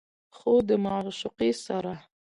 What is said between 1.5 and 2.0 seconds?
سره